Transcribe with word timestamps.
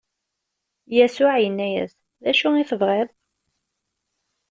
Yasuɛ 0.95 1.35
inna-as: 1.47 1.93
D 2.23 2.25
acu 2.31 2.47
i 2.61 2.63
tebɣiḍ? 2.69 3.09